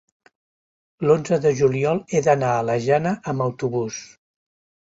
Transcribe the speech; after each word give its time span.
L'onze 1.07 1.37
de 1.43 1.51
juliol 1.59 2.01
he 2.19 2.23
d'anar 2.29 2.57
a 2.57 2.65
la 2.71 2.79
Jana 2.89 3.15
amb 3.33 3.47
autobús. 3.49 4.01